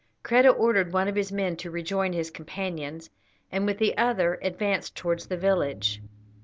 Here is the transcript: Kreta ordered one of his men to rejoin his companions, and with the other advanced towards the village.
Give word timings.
Kreta 0.23 0.49
ordered 0.49 0.93
one 0.93 1.07
of 1.07 1.13
his 1.13 1.31
men 1.31 1.55
to 1.57 1.69
rejoin 1.69 2.11
his 2.13 2.31
companions, 2.31 3.11
and 3.51 3.67
with 3.67 3.77
the 3.77 3.95
other 3.99 4.39
advanced 4.41 4.95
towards 4.95 5.27
the 5.27 5.37
village. 5.37 6.01